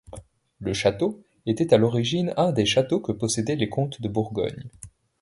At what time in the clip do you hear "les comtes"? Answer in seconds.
3.55-4.01